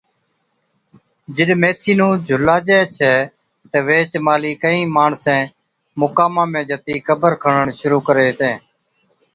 [1.35, 3.13] جِڏ ميٿِي نُون جھُلاجَي ڇَي
[3.71, 5.45] تہ ويھِچ مھلِي ڪھِين ماڻسين
[5.99, 8.55] مُقاما ۾ جتِي قبر کڻڻ شرُوع ڪري ھِتين